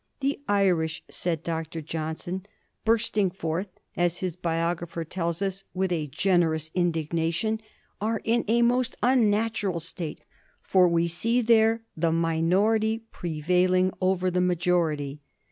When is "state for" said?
9.79-10.87